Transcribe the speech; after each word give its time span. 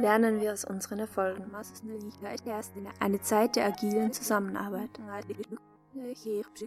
lernen 0.00 0.40
wir 0.40 0.52
aus 0.52 0.64
unseren 0.64 1.00
Erfolgen. 1.00 1.50
Eine 3.00 3.20
Zeit 3.20 3.56
der 3.56 3.66
agilen 3.66 4.12
Zusammenarbeit. 4.12 4.90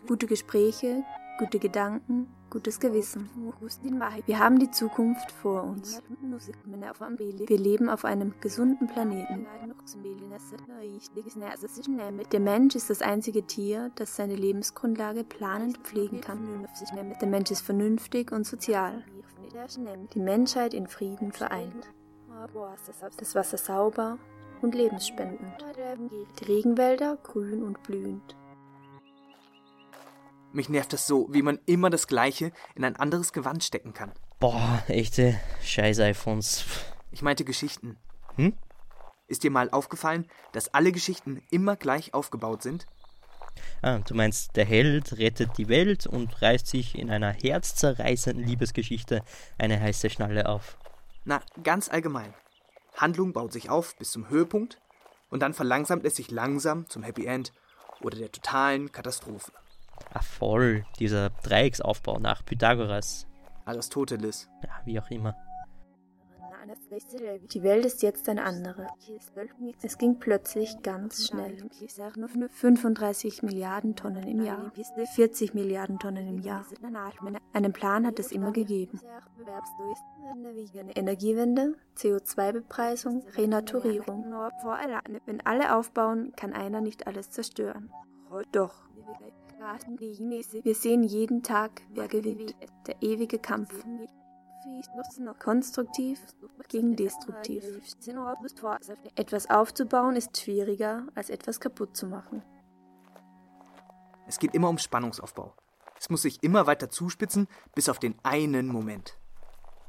Gute 0.07 0.27
Gespräche, 0.27 1.03
gute 1.39 1.59
Gedanken, 1.59 2.27
gutes 2.49 2.79
Gewissen. 2.79 3.29
Wir 4.25 4.39
haben 4.39 4.59
die 4.59 4.71
Zukunft 4.71 5.31
vor 5.31 5.63
uns. 5.63 6.01
Wir 7.47 7.57
leben 7.57 7.89
auf 7.89 8.03
einem 8.03 8.33
gesunden 8.41 8.87
Planeten. 8.87 9.47
Der 12.31 12.39
Mensch 12.39 12.75
ist 12.75 12.89
das 12.89 13.01
einzige 13.01 13.43
Tier, 13.43 13.91
das 13.95 14.15
seine 14.15 14.35
Lebensgrundlage 14.35 15.23
planend 15.23 15.77
pflegen 15.79 16.19
kann. 16.21 16.67
Der 17.21 17.27
Mensch 17.27 17.51
ist 17.51 17.61
vernünftig 17.61 18.31
und 18.31 18.45
sozial. 18.45 19.03
Die 20.13 20.19
Menschheit 20.19 20.73
in 20.73 20.87
Frieden 20.87 21.31
vereint. 21.31 21.87
Das 23.17 23.35
Wasser 23.35 23.57
sauber 23.57 24.17
und 24.61 24.73
lebensspendend. 24.73 25.63
Die 26.39 26.45
Regenwälder 26.45 27.17
grün 27.21 27.61
und 27.61 27.83
blühend. 27.83 28.35
Mich 30.51 30.67
nervt 30.67 30.91
das 30.91 31.05
so, 31.05 31.27
wie 31.31 31.43
man 31.43 31.59
immer 31.65 31.89
das 31.89 32.07
Gleiche 32.07 32.51
in 32.75 32.83
ein 32.83 32.95
anderes 32.95 33.31
Gewand 33.31 33.63
stecken 33.63 33.93
kann. 33.93 34.11
Boah, 34.39 34.83
echte 34.87 35.39
Scheiß-iPhones. 35.61 36.65
Ich 37.11 37.21
meinte 37.21 37.45
Geschichten. 37.45 37.97
Hm? 38.35 38.53
Ist 39.27 39.43
dir 39.43 39.51
mal 39.51 39.69
aufgefallen, 39.69 40.27
dass 40.51 40.73
alle 40.73 40.91
Geschichten 40.91 41.41
immer 41.51 41.75
gleich 41.75 42.13
aufgebaut 42.15 42.63
sind? 42.63 42.87
Ah, 43.83 43.99
du 43.99 44.15
meinst, 44.15 44.55
der 44.55 44.65
Held 44.65 45.19
rettet 45.19 45.57
die 45.57 45.69
Welt 45.69 46.07
und 46.07 46.41
reißt 46.41 46.65
sich 46.65 46.97
in 46.97 47.11
einer 47.11 47.31
herzzerreißenden 47.31 48.43
Liebesgeschichte 48.43 49.23
eine 49.57 49.79
heiße 49.79 50.09
Schnalle 50.09 50.49
auf. 50.49 50.77
Na, 51.23 51.41
ganz 51.63 51.89
allgemein. 51.89 52.33
Handlung 52.95 53.33
baut 53.33 53.53
sich 53.53 53.69
auf 53.69 53.95
bis 53.97 54.11
zum 54.11 54.29
Höhepunkt 54.29 54.79
und 55.29 55.41
dann 55.41 55.53
verlangsamt 55.53 56.05
es 56.05 56.15
sich 56.15 56.31
langsam 56.31 56.89
zum 56.89 57.03
Happy 57.03 57.25
End 57.25 57.53
oder 58.01 58.17
der 58.17 58.31
totalen 58.31 58.91
Katastrophe. 58.91 59.51
Ah, 60.13 60.21
voll. 60.21 60.85
Dieser 60.99 61.29
Dreiecksaufbau 61.29 62.19
nach 62.19 62.43
Pythagoras. 62.43 63.27
Aristoteles. 63.65 64.49
Ja, 64.63 64.81
wie 64.85 64.99
auch 64.99 65.09
immer. 65.09 65.35
Die 67.53 67.63
Welt 67.63 67.85
ist 67.85 68.01
jetzt 68.01 68.29
eine 68.29 68.43
andere. 68.43 68.87
Es 69.81 69.97
ging 69.97 70.19
plötzlich 70.19 70.81
ganz 70.81 71.27
schnell. 71.27 71.57
35 72.49 73.43
Milliarden 73.43 73.95
Tonnen 73.95 74.27
im 74.27 74.43
Jahr. 74.43 74.71
40 75.15 75.53
Milliarden 75.53 75.99
Tonnen 75.99 76.27
im 76.27 76.39
Jahr. 76.39 76.65
Einen 77.53 77.73
Plan 77.73 78.05
hat 78.05 78.19
es 78.19 78.31
immer 78.31 78.51
gegeben. 78.51 78.99
Energiewende, 80.95 81.75
CO2-Bepreisung, 81.97 83.23
Renaturierung. 83.35 84.33
Wenn 85.25 85.41
alle 85.45 85.75
aufbauen, 85.75 86.33
kann 86.35 86.53
einer 86.53 86.81
nicht 86.81 87.07
alles 87.07 87.31
zerstören. 87.31 87.91
Doch. 88.51 88.73
Wir 90.63 90.75
sehen 90.75 91.03
jeden 91.03 91.43
Tag, 91.43 91.81
wer 91.93 92.07
gewinnt. 92.07 92.55
Der 92.87 92.95
ewige 93.01 93.37
Kampf. 93.37 93.85
Konstruktiv 95.39 96.19
gegen 96.69 96.95
destruktiv. 96.95 97.63
Etwas 99.15 99.49
aufzubauen 99.49 100.15
ist 100.15 100.39
schwieriger, 100.39 101.07
als 101.15 101.29
etwas 101.29 101.59
kaputt 101.59 101.95
zu 101.95 102.07
machen. 102.07 102.43
Es 104.27 104.39
geht 104.39 104.53
immer 104.53 104.69
um 104.69 104.77
Spannungsaufbau. 104.77 105.53
Es 105.99 106.09
muss 106.09 106.23
sich 106.23 106.41
immer 106.41 106.67
weiter 106.67 106.89
zuspitzen, 106.89 107.47
bis 107.75 107.89
auf 107.89 107.99
den 107.99 108.15
einen 108.23 108.67
Moment. 108.67 109.17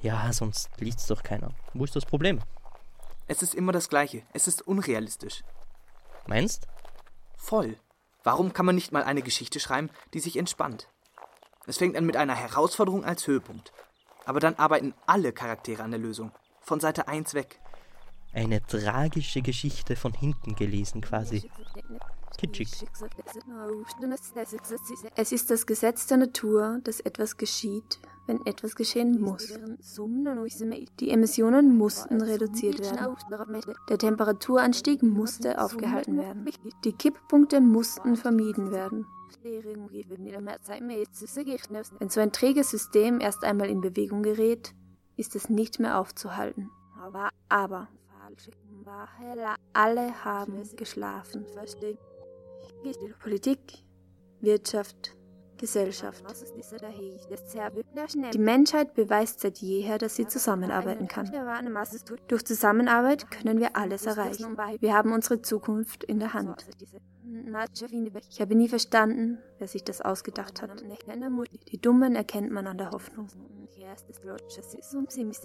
Ja, 0.01 0.33
sonst 0.33 0.69
liest's 0.79 1.07
doch 1.07 1.23
keiner. 1.23 1.55
Wo 1.75 1.85
ist 1.85 1.95
das 1.95 2.05
Problem? 2.05 2.41
Es 3.29 3.43
ist 3.43 3.55
immer 3.55 3.73
das 3.73 3.89
Gleiche. 3.89 4.23
Es 4.33 4.49
ist 4.49 4.63
unrealistisch. 4.63 5.45
Meinst? 6.27 6.67
Voll. 7.37 7.77
Warum 8.25 8.53
kann 8.53 8.67
man 8.67 8.75
nicht 8.75 8.93
mal 8.93 9.05
eine 9.05 9.23
Geschichte 9.23 9.61
schreiben, 9.61 9.91
die 10.13 10.21
sich 10.21 10.37
entspannt? 10.37 10.89
Es 11.67 11.79
fängt 11.79 11.97
an 11.97 12.05
mit 12.05 12.17
einer 12.17 12.35
Herausforderung 12.35 13.05
als 13.05 13.27
Höhepunkt. 13.27 13.73
Aber 14.25 14.41
dann 14.41 14.55
arbeiten 14.55 14.95
alle 15.07 15.33
Charaktere 15.33 15.83
an 15.83 15.91
der 15.91 16.01
Lösung. 16.01 16.31
Von 16.61 16.81
Seite 16.81 17.09
1 17.09 17.35
weg. 17.35 17.61
Eine 18.33 18.65
tragische 18.67 19.43
Geschichte 19.43 19.97
von 19.97 20.13
hinten 20.13 20.55
gelesen 20.55 21.01
quasi. 21.01 21.51
Kitschig. 22.39 22.87
Es 25.17 25.33
ist 25.33 25.51
das 25.51 25.67
Gesetz 25.67 26.07
der 26.07 26.17
Natur, 26.17 26.81
dass 26.83 27.01
etwas 27.01 27.37
geschieht, 27.37 28.01
wenn 28.27 28.45
etwas 28.47 28.75
geschehen 28.75 29.21
muss. 29.21 29.53
Die 31.01 31.11
Emissionen 31.11 31.77
mussten 31.77 32.23
reduziert 32.23 32.81
werden. 32.81 33.17
Der 33.89 33.99
Temperaturanstieg 33.99 35.03
musste 35.03 35.61
aufgehalten 35.61 36.17
werden. 36.17 36.51
Die 36.85 36.93
Kipppunkte 36.93 37.61
mussten 37.61 38.17
vermieden 38.17 38.71
werden. 38.71 39.07
Wenn 41.99 42.09
so 42.09 42.21
ein 42.21 42.33
träges 42.33 42.71
System 42.71 43.21
erst 43.21 43.45
einmal 43.45 43.69
in 43.69 43.81
Bewegung 43.81 44.23
gerät, 44.23 44.75
ist 45.17 45.37
es 45.37 45.49
nicht 45.49 45.79
mehr 45.81 45.99
aufzuhalten. 45.99 46.71
Aber 47.49 47.89
alle 49.73 50.25
haben 50.25 50.63
geschlafen. 50.77 51.47
Politik, 53.21 53.61
Wirtschaft, 54.41 55.17
Gesellschaft. 55.59 56.25
Die 58.33 58.39
Menschheit 58.39 58.95
beweist 58.95 59.41
seit 59.41 59.59
jeher, 59.59 59.99
dass 59.99 60.17
sie 60.17 60.27
zusammenarbeiten 60.27 61.07
kann. 61.07 61.31
Durch 62.27 62.45
Zusammenarbeit 62.45 63.31
können 63.31 63.61
wir 63.61 63.77
alles 63.77 64.07
erreichen. 64.07 64.57
Wir 64.81 64.95
haben 64.95 65.13
unsere 65.13 65.41
Zukunft 65.41 66.03
in 66.05 66.19
der 66.19 66.35
Hand. 66.35 66.67
Ich 68.31 68.41
habe 68.41 68.55
nie 68.55 68.69
verstanden, 68.69 69.39
wer 69.59 69.69
sich 69.69 69.85
das 69.85 70.01
ausgedacht 70.01 70.63
hat. 70.63 70.71
Die 71.71 71.81
Dummen 71.81 72.15
erkennt 72.15 72.53
man 72.53 72.67
an 72.67 72.79
der 72.79 72.91
Hoffnung. 72.91 73.29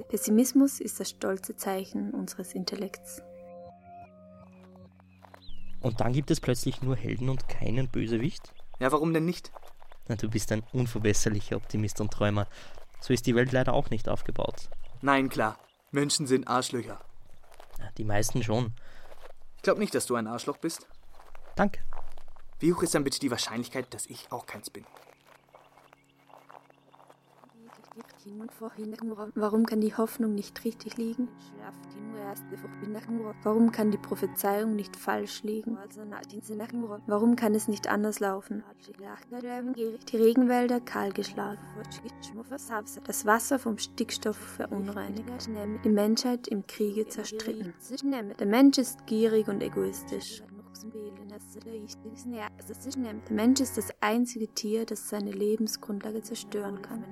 Pessimismus 0.07 0.79
ist 0.79 0.99
das 0.99 1.09
stolze 1.09 1.55
Zeichen 1.55 2.11
unseres 2.11 2.53
Intellekts. 2.53 3.21
Und 5.81 6.01
dann 6.01 6.13
gibt 6.13 6.31
es 6.31 6.41
plötzlich 6.41 6.81
nur 6.81 6.95
Helden 6.95 7.29
und 7.29 7.47
keinen 7.47 7.89
Bösewicht? 7.89 8.53
Ja, 8.79 8.91
warum 8.91 9.13
denn 9.13 9.25
nicht? 9.25 9.51
Na, 10.07 10.15
du 10.15 10.29
bist 10.29 10.51
ein 10.51 10.63
unverbesserlicher 10.73 11.55
Optimist 11.55 12.01
und 12.01 12.11
Träumer. 12.11 12.47
So 12.99 13.13
ist 13.13 13.25
die 13.27 13.35
Welt 13.35 13.51
leider 13.51 13.73
auch 13.73 13.89
nicht 13.89 14.09
aufgebaut. 14.09 14.69
Nein, 15.01 15.29
klar. 15.29 15.59
Menschen 15.91 16.27
sind 16.27 16.47
Arschlöcher. 16.47 16.99
Ja, 17.79 17.89
die 17.97 18.03
meisten 18.03 18.43
schon. 18.43 18.73
Ich 19.55 19.63
glaube 19.63 19.79
nicht, 19.79 19.93
dass 19.93 20.05
du 20.05 20.15
ein 20.15 20.27
Arschloch 20.27 20.57
bist. 20.57 20.87
Danke. 21.57 21.81
Wie 22.59 22.71
hoch 22.73 22.83
ist 22.83 22.95
dann 22.95 23.03
bitte 23.03 23.19
die 23.19 23.31
Wahrscheinlichkeit, 23.31 23.93
dass 23.93 24.05
ich 24.05 24.31
auch 24.31 24.45
keins 24.45 24.69
bin? 24.69 24.85
Warum 29.35 29.65
kann 29.65 29.81
die 29.81 29.95
Hoffnung 29.95 30.35
nicht 30.35 30.63
richtig 30.65 30.97
liegen? 30.97 31.29
Warum 33.43 33.71
kann 33.71 33.89
die 33.89 33.97
Prophezeiung 33.97 34.75
nicht 34.75 34.95
falsch 34.95 35.43
liegen? 35.43 35.77
Warum 37.07 37.35
kann 37.35 37.55
es 37.55 37.67
nicht 37.67 37.87
anders 37.87 38.19
laufen? 38.19 38.63
Die 40.11 40.17
Regenwälder 40.17 40.79
kahlgeschlagen. 40.79 41.59
Das 43.05 43.25
Wasser 43.25 43.59
vom 43.59 43.77
Stickstoff 43.77 44.37
verunreinigt. 44.37 45.49
Die 45.83 45.89
Menschheit 45.89 46.47
im 46.47 46.67
Kriege 46.67 47.07
zerstritten. 47.07 47.73
Der 48.39 48.47
Mensch 48.47 48.77
ist 48.77 49.07
gierig 49.07 49.47
und 49.47 49.63
egoistisch. 49.63 50.43
Der 53.29 53.35
Mensch 53.35 53.61
ist 53.61 53.77
das 53.77 53.89
einzige 54.01 54.47
Tier, 54.47 54.85
das 54.85 55.09
seine 55.09 55.31
Lebensgrundlage 55.31 56.21
zerstören 56.21 56.81
kann. 56.81 57.03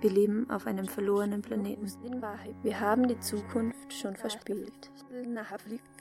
Wir 0.00 0.10
leben 0.10 0.50
auf 0.50 0.66
einem 0.66 0.86
verlorenen 0.86 1.42
Planeten. 1.42 1.86
Wir 2.62 2.80
haben 2.80 3.08
die 3.08 3.18
Zukunft 3.20 3.92
schon 3.92 4.16
verspielt. 4.16 4.90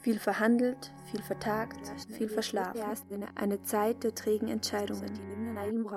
Viel 0.02 0.20
verhandelt, 0.20 0.92
viel 1.12 1.22
vertagt, 1.22 1.80
viel 2.10 2.30
verschlafen. 2.30 2.82
Eine 3.36 3.62
Zeit 3.64 4.04
der 4.04 4.16
trägen 4.16 4.48
Entscheidungen. 4.48 5.12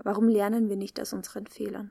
Warum 0.04 0.28
lernen 0.28 0.68
wir 0.68 0.76
nicht 0.76 1.00
aus 1.00 1.12
unseren 1.12 1.46
Fehlern? 1.46 1.90